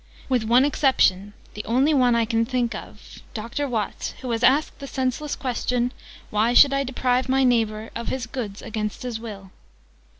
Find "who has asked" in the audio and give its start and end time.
4.21-4.79